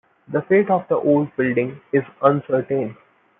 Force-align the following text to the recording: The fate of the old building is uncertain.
The 0.29 0.41
fate 0.41 0.71
of 0.71 0.87
the 0.87 0.95
old 0.95 1.27
building 1.37 1.79
is 1.93 2.01
uncertain. 2.23 2.97